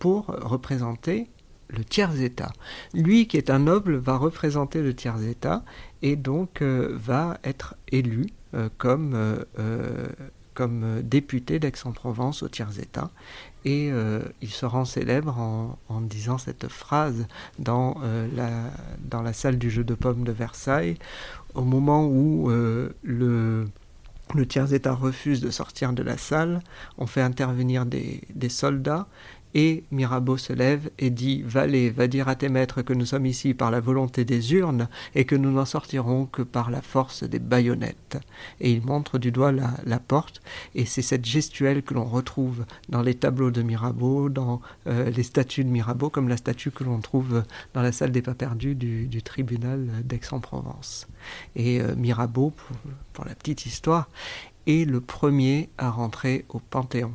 pour 0.00 0.26
représenter 0.26 1.28
le 1.68 1.84
tiers-État. 1.84 2.52
Lui, 2.94 3.28
qui 3.28 3.36
est 3.36 3.50
un 3.50 3.60
noble, 3.60 3.96
va 3.96 4.16
représenter 4.16 4.82
le 4.82 4.94
tiers-État 4.94 5.64
et 6.02 6.16
donc 6.16 6.62
va 6.62 7.38
être 7.44 7.74
élu 7.90 8.26
comme 8.78 9.16
comme 10.56 11.02
député 11.02 11.60
d'Aix-en-Provence 11.60 12.42
au 12.42 12.48
tiers-État. 12.48 13.10
Et 13.64 13.90
il 14.42 14.50
se 14.50 14.64
rend 14.64 14.84
célèbre 14.84 15.36
en, 15.38 16.00
disant 16.00 16.38
cette 16.38 16.68
phrase 16.68 17.26
dans, 17.58 17.96
la, 18.32 18.70
dans 19.00 19.22
la 19.22 19.32
salle 19.32 19.58
du 19.58 19.70
jeu 19.70 19.82
de 19.82 19.94
pommes 19.94 20.22
de 20.22 20.30
Versailles, 20.30 20.96
au 21.54 21.62
moment 21.62 22.06
où 22.06 22.48
le 23.02 23.66
le 24.34 24.46
tiers-État 24.46 24.92
refuse 24.92 25.40
de 25.40 25.50
sortir 25.50 25.92
de 25.92 26.02
la 26.02 26.18
salle, 26.18 26.60
on 26.98 27.06
fait 27.06 27.22
intervenir 27.22 27.86
des, 27.86 28.22
des 28.34 28.48
soldats 28.48 29.06
et 29.56 29.84
Mirabeau 29.90 30.36
se 30.36 30.52
lève 30.52 30.90
et 30.98 31.08
dit 31.08 31.40
Valet, 31.40 31.88
va 31.88 32.08
dire 32.08 32.28
à 32.28 32.34
tes 32.34 32.50
maîtres 32.50 32.82
que 32.82 32.92
nous 32.92 33.06
sommes 33.06 33.24
ici 33.24 33.54
par 33.54 33.70
la 33.70 33.80
volonté 33.80 34.26
des 34.26 34.52
urnes 34.52 34.86
et 35.14 35.24
que 35.24 35.34
nous 35.34 35.50
n'en 35.50 35.64
sortirons 35.64 36.26
que 36.26 36.42
par 36.42 36.70
la 36.70 36.82
force 36.82 37.24
des 37.24 37.38
baïonnettes. 37.38 38.18
Et 38.60 38.70
il 38.70 38.84
montre 38.84 39.16
du 39.16 39.32
doigt 39.32 39.52
la, 39.52 39.98
porte, 39.98 40.42
et 40.74 40.84
c'est 40.84 41.00
cette 41.00 41.24
gestuelle 41.24 41.82
que 41.82 41.94
l'on 41.94 42.04
retrouve 42.04 42.66
dans 42.90 43.00
les 43.00 43.14
tableaux 43.14 43.50
de 43.50 43.62
Mirabeau, 43.62 44.28
dans 44.28 44.60
euh, 44.88 45.08
les 45.08 45.22
statues 45.22 45.64
de 45.64 45.70
Mirabeau, 45.70 46.10
comme 46.10 46.28
la 46.28 46.36
statue 46.36 46.70
que 46.70 46.84
l'on 46.84 47.00
trouve 47.00 47.42
dans 47.72 47.80
la 47.80 47.92
salle 47.92 48.12
des 48.12 48.20
pas 48.20 48.34
perdus 48.34 48.74
du, 48.74 49.22
tribunal 49.22 49.88
d'Aix-en-Provence. 50.04 51.08
Et 51.54 51.80
euh, 51.80 51.96
Mirabeau, 51.96 52.52
pour 53.14 53.24
la 53.24 53.34
petite 53.34 53.64
histoire, 53.64 54.10
est 54.66 54.86
le 54.86 55.00
premier 55.00 55.70
à 55.78 55.88
rentrer 55.88 56.44
au 56.50 56.58
Panthéon. 56.58 57.14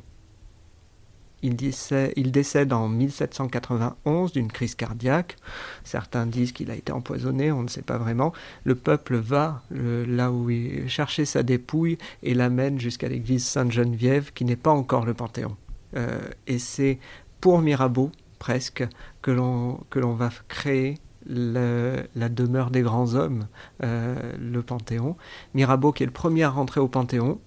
Il 1.44 1.56
décède, 1.56 2.74
en 2.74 2.88
1791 2.88 4.32
d'une 4.32 4.52
crise 4.52 4.76
cardiaque. 4.76 5.38
Certains 5.84 6.26
disent 6.26 6.52
qu'il 6.52 6.70
a 6.72 6.76
été 6.76 6.92
empoisonné, 6.92 7.52
on 7.52 7.64
ne 7.64 7.68
sait 7.68 7.82
pas 7.82 7.98
vraiment. 7.98 8.34
Le 8.64 8.76
peuple 8.76 9.16
va 9.18 9.64
là 9.72 10.32
où 10.32 10.50
il 10.50 10.90
chercher 10.90 11.26
sa 11.26 11.44
dépouille 11.44 11.98
et 12.24 12.34
l'amène 12.34 12.80
jusqu'à 12.80 13.08
l'église 13.08 13.46
Sainte-Geneviève, 13.46 14.32
qui 14.34 14.46
n'est 14.46 14.56
pas 14.56 14.72
encore 14.72 15.06
le 15.06 15.14
Panthéon. 15.14 15.56
Euh, 15.96 16.20
et 16.48 16.60
c'est 16.60 17.00
pour 17.40 17.60
Mirabeau, 17.62 18.12
presque, 18.40 18.88
que 19.22 19.32
l'on 19.32 20.14
va 20.14 20.30
créer 20.48 20.98
la 21.26 22.30
demeure 22.30 22.72
des 22.72 22.82
grands 22.82 23.14
hommes, 23.16 23.48
euh, 23.84 24.16
le 24.40 24.62
Panthéon. 24.62 25.16
Mirabeau 25.54 25.92
qui 25.92 26.04
est 26.04 26.08
le 26.08 26.12
premier 26.12 26.44
à 26.44 26.50
rentrer 26.50 26.80
au 26.80 26.88
Panthéon 26.88 27.40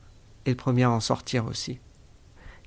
et 0.46 0.50
le 0.50 0.56
premier 0.56 0.84
à 0.84 0.90
en 0.90 1.00
sortir 1.00 1.46
aussi 1.46 1.78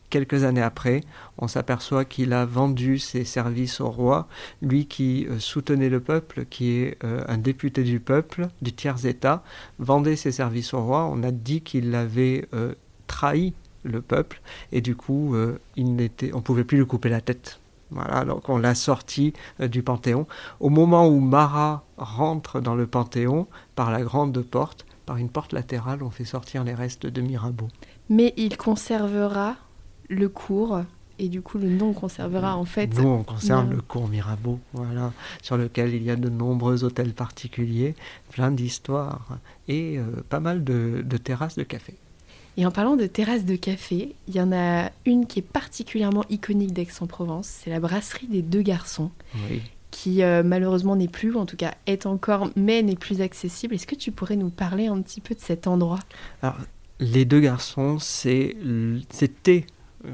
quelques 0.09 0.43
années 0.43 0.61
après, 0.61 1.01
on 1.37 1.47
s'aperçoit 1.47 2.05
qu'il 2.05 2.33
a 2.33 2.45
vendu 2.45 2.99
ses 2.99 3.23
services 3.23 3.81
au 3.81 3.89
roi, 3.89 4.27
lui 4.61 4.85
qui 4.85 5.27
euh, 5.27 5.39
soutenait 5.39 5.89
le 5.89 5.99
peuple, 5.99 6.45
qui 6.49 6.71
est 6.71 6.97
euh, 7.03 7.23
un 7.27 7.37
député 7.37 7.83
du 7.83 7.99
peuple, 7.99 8.47
du 8.61 8.73
tiers-État, 8.73 9.43
vendait 9.79 10.15
ses 10.15 10.31
services 10.31 10.73
au 10.73 10.83
roi. 10.83 11.09
On 11.11 11.23
a 11.23 11.31
dit 11.31 11.61
qu'il 11.61 11.93
avait 11.95 12.47
euh, 12.53 12.73
trahi 13.07 13.53
le 13.83 14.01
peuple, 14.01 14.41
et 14.71 14.81
du 14.81 14.95
coup, 14.97 15.33
il 15.77 15.95
n'était, 15.95 16.33
on 16.33 16.37
ne 16.37 16.41
pouvait 16.41 16.65
plus 16.65 16.77
lui 16.77 16.85
couper 16.85 17.07
la 17.07 17.21
tête. 17.21 17.61
Voilà, 17.89 18.25
donc 18.25 18.49
on 18.49 18.57
l'a 18.57 18.75
sorti 18.75 19.31
du 19.61 19.81
Panthéon. 19.81 20.27
Au 20.59 20.69
moment 20.69 21.07
où 21.07 21.21
Marat 21.21 21.85
rentre 21.95 22.59
dans 22.59 22.75
le 22.75 22.85
Panthéon, 22.85 23.47
par 23.75 23.91
la 23.91 24.01
grande 24.01 24.41
porte, 24.41 24.85
par 25.05 25.15
une 25.15 25.29
porte 25.29 25.53
latérale, 25.53 26.03
on 26.03 26.09
fait 26.09 26.25
sortir 26.25 26.65
les 26.65 26.73
restes 26.73 27.05
de 27.05 27.21
Mirabeau. 27.21 27.69
Mais 28.09 28.33
il 28.35 28.57
conservera 28.57 29.55
le 30.09 30.29
cours 30.29 30.81
et 31.19 31.29
du 31.29 31.41
coup 31.41 31.57
le 31.57 31.69
nom 31.69 31.93
conservera 31.93 32.55
en 32.55 32.65
fait. 32.65 32.87
Nous 32.97 33.07
on 33.07 33.23
conserve 33.23 33.71
le 33.71 33.81
cours 33.81 34.07
Mirabeau, 34.07 34.59
voilà, 34.73 35.13
sur 35.41 35.57
lequel 35.57 35.93
il 35.93 36.03
y 36.03 36.11
a 36.11 36.15
de 36.15 36.29
nombreux 36.29 36.83
hôtels 36.83 37.13
particuliers, 37.13 37.95
plein 38.31 38.51
d'histoires 38.51 39.39
et 39.67 39.97
euh, 39.97 40.03
pas 40.29 40.39
mal 40.39 40.63
de, 40.63 41.03
terrasses 41.23 41.57
de 41.57 41.63
café. 41.63 41.95
Et 42.57 42.65
en 42.65 42.71
parlant 42.71 42.95
de 42.95 43.05
terrasses 43.05 43.45
de 43.45 43.55
café, 43.55 44.15
il 44.27 44.35
y 44.35 44.41
en 44.41 44.51
a 44.51 44.89
une 45.05 45.27
qui 45.27 45.39
est 45.39 45.43
particulièrement 45.43 46.23
iconique 46.29 46.73
d'Aix-en-Provence, 46.73 47.47
c'est 47.47 47.69
la 47.69 47.79
brasserie 47.79 48.27
des 48.27 48.41
deux 48.41 48.63
garçons. 48.63 49.11
Qui 49.91 50.21
euh, 50.21 50.43
malheureusement 50.43 50.95
n'est 50.95 51.07
plus, 51.07 51.33
ou 51.33 51.39
en 51.39 51.45
tout 51.45 51.55
cas 51.55 51.73
est 51.85 52.05
encore, 52.05 52.49
mais 52.55 52.83
n'est 52.83 52.95
plus 52.95 53.21
accessible. 53.21 53.73
Est-ce 53.73 53.87
que 53.87 53.95
tu 53.95 54.11
pourrais 54.11 54.35
nous 54.35 54.49
parler 54.49 54.87
un 54.87 55.01
petit 55.01 55.21
peu 55.21 55.33
de 55.33 55.39
cet 55.39 55.65
endroit? 55.65 55.99
Alors, 56.41 56.57
les 56.99 57.25
deux 57.25 57.39
garçons, 57.39 57.97
c'était 57.99 58.55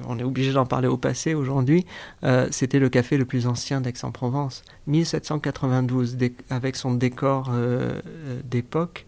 on 0.08 0.18
est 0.20 0.24
obligé 0.24 0.54
d'en 0.54 0.66
parler 0.66 0.88
au 0.88 0.98
passé 0.98 1.34
aujourd'hui, 1.34 1.86
euh, 2.24 2.48
c'était 2.52 2.80
le 2.80 2.90
café 2.90 3.18
le 3.18 3.26
plus 3.26 3.48
ancien 3.48 3.82
d'Aix-en-Provence. 3.82 4.64
1792, 4.88 6.18
avec 6.50 6.76
son 6.76 6.94
décor 6.94 7.50
euh, 7.52 8.00
d'époque. 8.46 9.06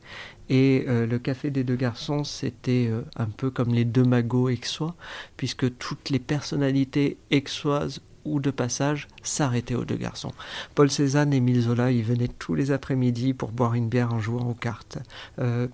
Et 0.48 0.86
le 0.88 1.18
café 1.18 1.50
des 1.50 1.64
deux 1.64 1.76
garçons, 1.76 2.24
c'était 2.24 2.92
un 3.16 3.26
peu 3.26 3.50
comme 3.50 3.74
les 3.74 3.84
deux 3.84 4.04
magots 4.04 4.46
aixois, 4.46 4.94
puisque 5.38 5.76
toutes 5.80 6.12
les 6.12 6.20
personnalités 6.20 7.18
aixoises 7.32 8.00
ou 8.26 8.40
de 8.40 8.52
passage 8.52 9.08
s'arrêtaient 9.24 9.74
aux 9.74 9.86
deux 9.86 9.96
garçons. 9.96 10.34
Paul 10.76 10.92
Cézanne 10.92 11.34
et 11.34 11.38
Émile 11.38 11.62
Zola, 11.62 11.92
ils 11.92 12.04
venaient 12.04 12.28
tous 12.28 12.54
les 12.54 12.70
après-midi 12.70 13.34
pour 13.34 13.52
boire 13.54 13.74
une 13.74 13.90
bière 13.90 14.14
en 14.14 14.20
jouant 14.20 14.48
aux 14.48 14.54
cartes. 14.54 15.00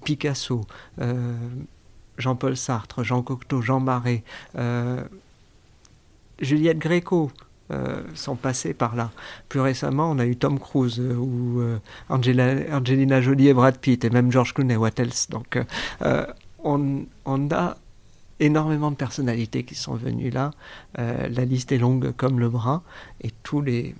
Picasso, 0.05 0.61
Jean-Paul 2.17 2.55
Sartre, 2.55 3.03
Jean 3.03 3.21
Cocteau, 3.21 3.61
Jean 3.61 3.79
Marais, 3.79 4.23
euh, 4.57 5.03
Juliette 6.39 6.79
Gréco 6.79 7.31
euh, 7.71 8.03
sont 8.15 8.35
passés 8.35 8.73
par 8.73 8.95
là. 8.95 9.11
Plus 9.49 9.59
récemment, 9.59 10.11
on 10.11 10.19
a 10.19 10.25
eu 10.25 10.35
Tom 10.35 10.59
Cruise 10.59 10.99
euh, 10.99 11.15
ou 11.15 11.61
Angelina 12.09 13.21
Jolie 13.21 13.47
et 13.47 13.53
Brad 13.53 13.77
Pitt 13.77 14.03
et 14.03 14.09
même 14.09 14.31
George 14.31 14.53
Clooney, 14.53 14.75
what 14.75 14.91
else? 14.97 15.29
Donc, 15.29 15.59
on, 16.63 17.05
a 17.51 17.77
énormément 18.39 18.91
de 18.91 18.95
personnalités 18.95 19.63
qui 19.63 19.75
sont 19.75 19.95
venues 19.95 20.31
là. 20.31 20.51
la 20.97 21.45
liste 21.45 21.71
est 21.71 21.77
longue 21.77 22.11
comme 22.17 22.39
le 22.39 22.49
bras 22.49 22.81
et 23.21 23.29
tous 23.43 23.61
les 23.61 23.95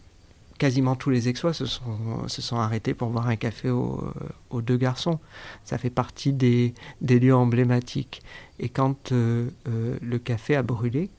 quasiment 0.62 0.96
tous 0.96 1.10
les 1.10 1.28
Aixois 1.28 1.54
se 1.54 1.66
sont, 1.66 2.28
se 2.28 2.40
sont 2.40 2.58
arrêtés 2.58 2.94
pour 2.94 3.10
boire 3.10 3.28
un 3.28 3.36
café 3.36 3.72
aux, 3.72 4.62
deux 4.62 4.78
garçons. 4.78 5.18
Ça 5.66 5.80
fait 5.80 5.90
partie 5.90 6.34
des, 6.34 6.76
lieux 7.02 7.34
emblématiques. 7.34 8.22
Et 8.60 8.70
quand 8.70 9.12
euh, 9.12 9.50
euh, 9.68 9.98
le 10.00 10.20
café 10.20 10.56
a 10.56 10.62
brûlé, 10.62 11.10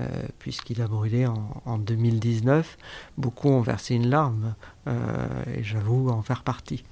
euh, 0.00 0.08
puisqu'il 0.40 0.82
a 0.82 0.88
brûlé 0.88 1.26
en, 1.26 1.78
2019, 1.78 2.76
beaucoup 3.16 3.50
ont 3.50 3.60
versé 3.60 3.94
une 3.94 4.10
larme, 4.10 4.56
et 4.88 5.62
j'avoue 5.62 6.08
en 6.08 6.22
faire 6.22 6.42
partie. 6.42 6.82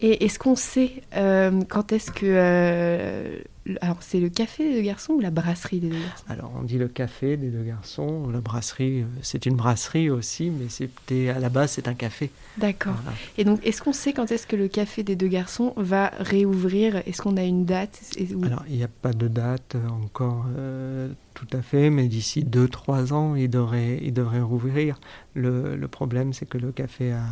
Et 0.00 0.24
est-ce 0.24 0.38
qu'on 0.38 0.56
sait 0.56 1.02
quand 1.12 1.92
est-ce 1.92 2.10
que 2.10 3.44
alors, 3.80 3.98
c'est 4.00 4.20
le 4.20 4.28
café 4.28 4.68
des 4.68 4.76
deux 4.76 4.86
garçons 4.86 5.14
ou 5.14 5.20
la 5.20 5.30
brasserie 5.30 5.80
des 5.80 5.88
deux 5.88 6.00
garçons? 6.00 6.24
Alors, 6.28 6.52
on 6.58 6.62
dit 6.62 6.78
le 6.78 6.88
café 6.88 7.36
des 7.36 7.48
deux 7.48 7.64
garçons. 7.64 8.28
La 8.30 8.40
brasserie, 8.40 9.02
euh, 9.02 9.06
c'est 9.22 9.46
une 9.46 9.56
brasserie 9.56 10.10
aussi, 10.10 10.50
mais 10.50 10.68
c'était 10.68 11.28
à 11.28 11.38
la 11.38 11.48
base, 11.48 11.72
c'est 11.72 11.88
un 11.88 11.94
café. 11.94 12.30
D'accord. 12.56 12.96
Et 13.36 13.44
donc, 13.44 13.64
est-ce 13.66 13.82
qu'on 13.82 13.92
sait 13.92 14.12
quand 14.12 14.30
est-ce 14.32 14.46
que 14.46 14.56
le 14.56 14.68
café 14.68 15.02
des 15.02 15.16
deux 15.16 15.28
garçons 15.28 15.72
va 15.76 16.12
réouvrir? 16.18 16.96
Est-ce 17.06 17.22
qu'on 17.22 17.36
a 17.36 17.44
une 17.44 17.64
date? 17.64 18.00
Alors, 18.42 18.64
il 18.68 18.76
n'y 18.76 18.84
a 18.84 18.88
pas 18.88 19.12
de 19.12 19.28
date 19.28 19.76
encore 20.04 20.46
euh, 20.56 21.08
tout 21.38 21.56
à 21.56 21.62
fait, 21.62 21.88
mais 21.88 22.08
d'ici 22.08 22.42
2-3 22.44 23.12
ans, 23.12 23.36
il 23.36 23.48
devrait, 23.48 24.00
il 24.02 24.12
devrait 24.12 24.40
rouvrir. 24.40 24.98
Le, 25.34 25.76
le 25.76 25.88
problème, 25.88 26.32
c'est 26.32 26.46
que 26.46 26.58
le 26.58 26.72
café 26.72 27.12
a, 27.12 27.22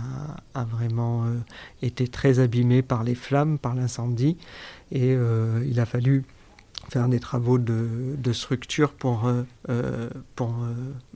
a 0.55 0.65
vraiment 0.65 1.25
euh, 1.25 1.39
été 1.83 2.07
très 2.07 2.39
abîmé 2.39 2.83
par 2.83 3.03
les 3.03 3.17
flammes, 3.17 3.59
par 3.59 3.75
l'incendie 3.75 4.37
et 4.93 5.13
euh, 5.13 5.65
il 5.69 5.81
a 5.81 5.87
fallu 5.87 6.25
faire 6.89 7.09
des 7.09 7.19
travaux 7.19 7.59
de, 7.59 8.33
structure 8.33 8.93
pour, 8.93 9.29
euh, 9.69 10.11
pour 10.37 10.55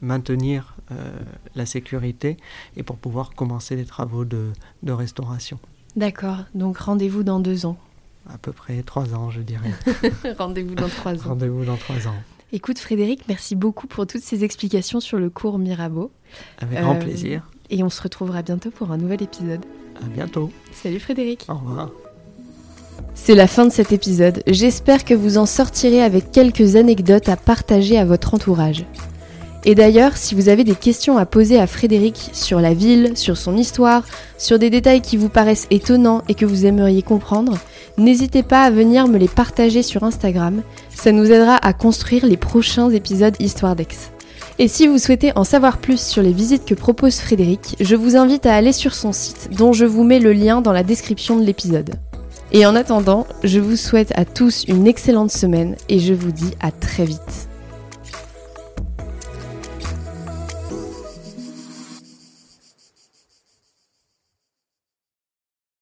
maintenir 0.01 0.75
la 1.55 1.65
sécurité 1.65 2.39
et 2.77 2.83
pour 2.83 2.97
pouvoir 2.97 3.35
commencer 3.37 3.77
les 3.77 3.85
travaux 3.85 4.25
de, 4.25 4.49
de 4.83 4.91
restauration. 4.91 5.61
D'accord, 5.95 6.39
donc 6.55 6.79
rendez-vous 6.79 7.23
dans 7.23 7.39
deux 7.39 7.67
ans. 7.67 7.79
À 8.29 8.39
peu 8.39 8.51
près 8.51 8.83
trois 8.83 9.15
ans, 9.15 9.31
je 9.31 9.43
dirais. 9.43 9.71
rendez-vous 10.39 10.75
dans 10.75 10.89
trois 10.89 11.15
ans. 11.15 11.29
Rendez-vous 11.29 11.65
dans 11.65 11.77
trois 11.77 12.09
ans. 12.09 12.17
Écoute 12.53 12.81
Frédéric, 12.81 13.23
merci 13.29 13.55
beaucoup 13.55 13.87
pour 13.87 14.09
toutes 14.09 14.23
ces 14.23 14.43
explications 14.43 14.99
sur 14.99 15.19
le 15.19 15.31
cours 15.31 15.59
Mirabeau. 15.59 16.11
Avec 16.59 16.81
grand 16.81 16.97
plaisir. 16.97 17.49
Et 17.71 17.85
on 17.85 17.91
se 17.91 18.03
retrouvera 18.03 18.43
bientôt 18.43 18.71
pour 18.71 18.91
un 18.91 18.97
nouvel 18.97 19.23
épisode. 19.23 19.65
À 20.03 20.09
bientôt. 20.09 20.51
Salut 20.73 20.99
Frédéric. 20.99 21.47
Au 21.49 21.55
revoir. 21.55 21.91
C'est 23.15 23.37
la 23.37 23.47
fin 23.47 23.67
de 23.67 23.71
cet 23.71 23.93
épisode. 23.93 24.43
J'espère 24.49 25.05
que 25.05 25.15
vous 25.15 25.39
en 25.39 25.47
sortirez 25.47 26.03
avec 26.03 26.33
quelques 26.33 26.75
anecdotes 26.75 27.29
à 27.29 27.37
partager 27.37 27.97
à 27.99 28.05
votre 28.05 28.35
entourage. 28.35 28.85
Et 29.65 29.75
d'ailleurs, 29.75 30.17
si 30.17 30.35
vous 30.35 30.49
avez 30.49 30.65
des 30.65 30.75
questions 30.75 31.19
à 31.19 31.27
poser 31.27 31.59
à 31.59 31.67
Frédéric 31.67 32.31
sur 32.33 32.61
la 32.61 32.73
ville, 32.73 33.17
sur 33.17 33.37
son 33.37 33.57
histoire, 33.57 34.05
sur 34.39 34.59
des 34.59 34.71
détails 34.71 35.03
qui 35.03 35.17
vous 35.17 35.29
paraissent 35.29 35.67
étonnants 35.71 36.23
et 36.29 36.35
que 36.35 36.47
vous 36.47 36.65
aimeriez 36.65 37.03
comprendre, 37.03 37.59
n'hésitez 37.99 38.43
pas 38.43 38.63
à 38.63 38.71
venir 38.71 39.07
me 39.07 39.19
les 39.19 39.29
partager 39.29 39.83
sur 39.83 40.03
Instagram. 40.03 40.63
Ça 40.95 41.13
nous 41.13 41.31
aidera 41.31 41.57
à 41.57 41.73
construire 41.73 42.25
les 42.25 42.39
prochains 42.39 42.91
épisodes 42.91 43.37
Histoire 43.39 43.77
d'Aix. 43.77 43.89
Et 44.59 44.69
si 44.69 44.87
vous 44.87 44.99
souhaitez 44.99 45.33
en 45.37 45.45
savoir 45.45 45.79
plus 45.79 46.01
sur 46.01 46.23
les 46.23 46.33
visites 46.33 46.65
que 46.65 46.75
propose 46.75 47.19
Frédéric, 47.21 47.77
je 47.81 47.97
vous 47.97 48.17
invite 48.17 48.47
à 48.47 48.55
aller 48.55 48.73
sur 48.73 48.95
son 48.95 49.13
site 49.13 49.51
dont 49.57 49.73
je 49.73 49.85
vous 49.85 50.05
mets 50.05 50.21
le 50.21 50.33
lien 50.33 50.61
dans 50.61 50.73
la 50.73 50.83
description 50.83 51.39
de 51.39 51.45
l'épisode. 51.45 51.95
Et 52.53 52.67
en 52.67 52.75
attendant, 52.75 53.27
je 53.45 53.61
vous 53.61 53.77
souhaite 53.77 54.13
à 54.17 54.25
tous 54.25 54.65
une 54.67 54.87
excellente 54.87 55.31
semaine 55.31 55.77
et 55.89 55.99
je 55.99 56.15
vous 56.15 56.33
dis 56.33 56.51
à 56.61 56.73
très 56.73 57.05
vite. 57.05 57.50